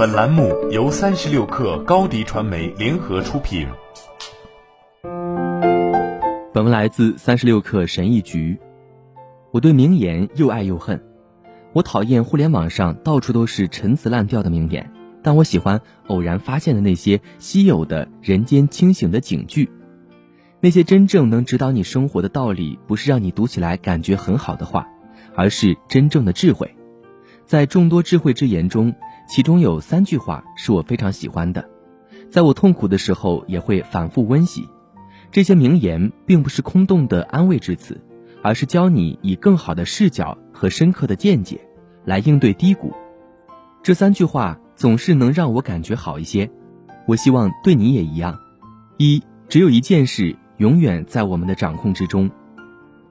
[0.00, 3.68] 本栏目由三十六氪高低传媒联合出品。
[6.54, 8.58] 本文来自三十六氪神译局。
[9.50, 11.04] 我对名言又爱又恨。
[11.74, 14.90] 我讨厌互联网上到处都是陈词滥调的名言，
[15.22, 19.68] 但我喜欢偶然发现的那些稀有的人间清醒的警句。
[20.60, 24.88] 那些真正能指导你生活的道理，不是让你读起来感觉很好的话，
[25.36, 26.74] 而是真正的智慧。
[27.44, 28.94] 在众多智慧之言中，
[29.30, 31.64] 其中有三句话是我非常喜欢的，
[32.28, 34.68] 在我痛苦的时候也会反复温习。
[35.30, 38.00] 这些名言并不是空洞的安慰之词，
[38.42, 41.60] 而是教你以更好的视角和深刻的见解
[42.04, 42.92] 来应对低谷。
[43.84, 46.50] 这三句话总是能让我感觉好一些。
[47.06, 48.36] 我希望对你也一样。
[48.96, 52.28] 一，只有一件事永远在我们的掌控之中。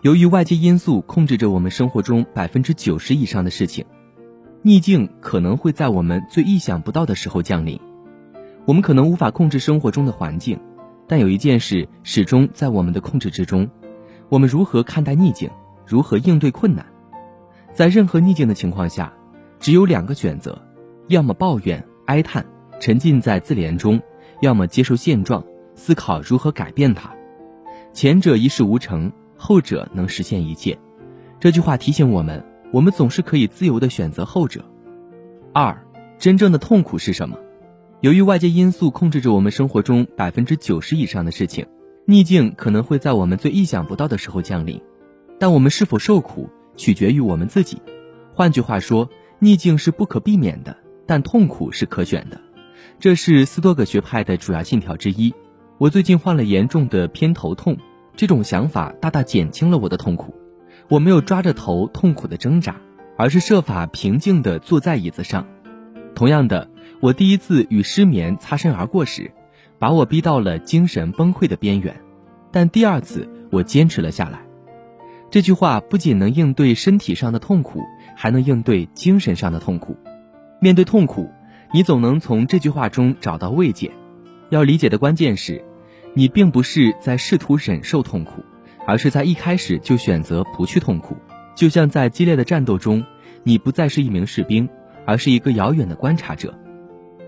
[0.00, 3.84] 由于外界因素控制着我们生活中百分之九十以上的事情。
[4.66, 7.80] 逆境可能会在我们最意想不到的时候降临，
[8.64, 10.58] 我们可能无法控制生活中的环境，
[11.06, 13.68] 但有一件事始终在我们的控制之中：
[14.28, 15.48] 我们如何看待逆境，
[15.86, 16.84] 如何应对困难。
[17.74, 19.12] 在任何逆境的情况下，
[19.60, 20.60] 只有两个选择：
[21.06, 22.44] 要么抱怨哀叹，
[22.80, 24.00] 沉浸在自怜中；
[24.40, 25.44] 要么接受现状，
[25.76, 27.14] 思考如何改变它。
[27.92, 30.76] 前者一事无成，后者能实现一切。
[31.38, 32.44] 这句话提醒我们。
[32.72, 34.64] 我们总是可以自由的选择后者。
[35.52, 35.86] 二，
[36.18, 37.38] 真正的痛苦是什么？
[38.00, 41.66] 由于外界因素控制着我们生活中百分之九十以上的事情，
[42.04, 44.80] 逆境可能会在我们最意想不到的时候降临，
[45.38, 47.80] 但我们是否受苦取决于我们自己。
[48.34, 52.40] 换句话说，逆境是不可避免的，但痛苦是可选的。
[52.98, 55.34] 这是斯多葛学派的主要信条之一。
[55.78, 57.76] 我最近患了严重的偏头痛，
[58.14, 60.34] 这种想法大大减轻了我的痛苦。
[60.88, 62.76] 我没有抓着头痛苦的挣扎，
[63.16, 65.46] 而是设法平静地坐在椅子上。
[66.14, 66.70] 同样的，
[67.00, 69.30] 我第一次与失眠擦身而过时，
[69.78, 71.94] 把我逼到了精神崩溃的边缘。
[72.52, 74.40] 但第二次，我坚持了下来。
[75.28, 77.82] 这句话不仅能应对身体上的痛苦，
[78.16, 79.96] 还能应对精神上的痛苦。
[80.60, 81.28] 面对痛苦，
[81.74, 83.90] 你总能从这句话中找到慰藉。
[84.50, 85.62] 要理解的关键是，
[86.14, 88.44] 你并不是在试图忍受痛苦。
[88.86, 91.16] 而是在一开始就选择不去痛苦，
[91.54, 93.04] 就像在激烈的战斗中，
[93.42, 94.68] 你不再是一名士兵，
[95.04, 96.54] 而是一个遥远的观察者。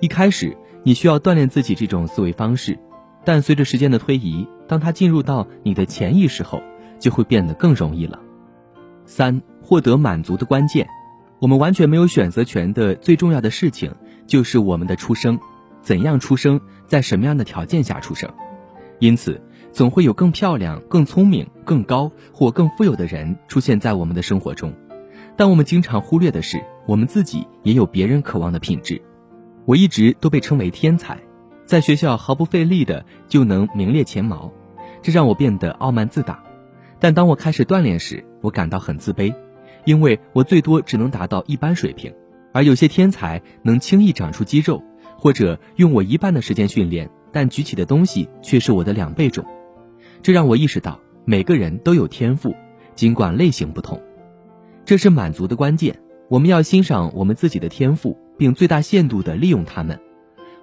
[0.00, 2.78] 一开始你需要锻炼自己这种思维方式，
[3.24, 6.62] 但随着时间的推移，当它进入到你的潜意识后，
[7.00, 8.20] 就会变得更容易了。
[9.04, 10.86] 三、获得满足的关键，
[11.40, 13.92] 我们完全没有选择权的最重要的事情
[14.26, 15.38] 就是我们的出生，
[15.82, 18.30] 怎样出生，在什么样的条件下出生，
[19.00, 19.42] 因此。
[19.78, 24.72] 总会有更漂亮、更聪明、更高或更富有的人出现在我们的生活中，
[25.36, 29.00] 但我们经常忽略的是，我们自己也有别人渴望的品质。
[29.66, 31.16] 我一直都被称为天才，
[31.64, 34.52] 在学校毫不费力的就能名列前茅，
[35.00, 36.42] 这让我变得傲慢自大。
[36.98, 39.32] 但当我开始锻炼时，我感到很自卑，
[39.84, 42.12] 因为我最多只能达到一般水平，
[42.52, 44.82] 而有些天才能轻易长出肌肉，
[45.16, 49.46] 或者用我一半的时间训练，但举起的东西却是我的两倍重。
[50.22, 52.54] 这让我意识到，每个人都有天赋，
[52.94, 54.00] 尽管类型不同。
[54.84, 55.98] 这是满足的关键。
[56.28, 59.98] 我们要欣赏我们自己的天赋，并最大限度地利用它们。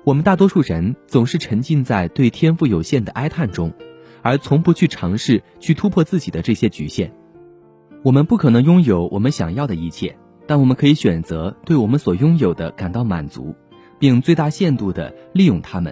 [0.03, 3.73] 我们大多数人总是沉浸在对天赋有限的哀叹中，
[4.21, 7.11] 而从不去尝试去突破自己的这些局限。
[8.03, 13.55] 我们不可能拥有我们想要的一切，但我们可以选择对我们所拥有的感到满足，
[13.97, 15.91] 并最大限度地利用它们。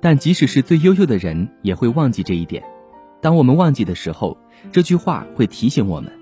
[0.00, 2.64] 但即使是最优秀的人，也会忘记这一点。
[3.20, 4.38] 当我们忘记的时候，
[4.70, 6.12] 这句话会提醒我们：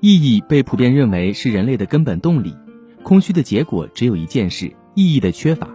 [0.00, 2.54] 意义被普遍认为是人类的根本动力。
[3.02, 5.68] 空虚的结果只有一件事：意义的缺乏。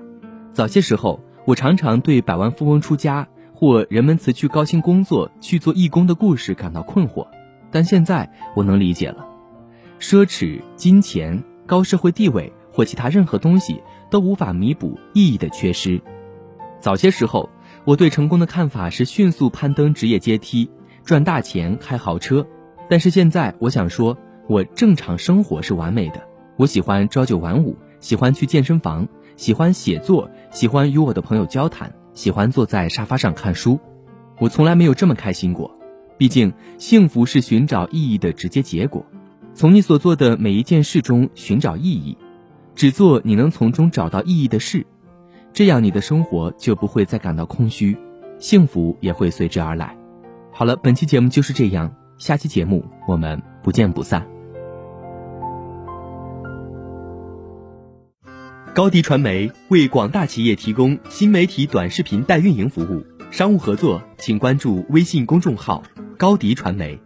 [0.53, 7.28] 早些时候，我常常对百万富翁出家或人们辞去高薪工作去做义工的故事感到困惑，
[7.69, 9.25] 但现在我能理解了。
[10.00, 16.01] 奢侈、金钱、高社会地位或其他任何东西都无法弥补意义的缺失。
[16.80, 17.50] 早些时候。
[17.85, 20.69] 我对成功的看法是迅速攀登职业阶梯，
[21.03, 22.47] 赚大钱，开豪车。
[22.89, 26.24] 但是现在，我想说，我正常生活是完美的。
[26.56, 33.77] 我喜欢朝九晚五，喜欢去健身房，喜欢写作，喜欢与我的朋友交谈，喜欢坐在沙发上看书。
[34.39, 35.77] 我从来没有这么开心过。
[36.18, 39.06] 毕竟，幸福是寻找意义的直接结果。
[39.53, 42.18] 从你所做的每一件事中寻找意义，
[42.75, 44.86] 只做你能从中找到意义的事。
[45.53, 47.95] 这样，你的生活就不会再感到空虚，
[48.39, 49.95] 幸福也会随之而来。
[50.51, 54.27] 好了，本期节目就是这样，下期节目我们不见不散。
[58.73, 65.83] 高迪传媒为广大企业提供新媒体短视频代运营服务，商务合作请关注微信公众号
[66.17, 67.00] “高迪传媒”。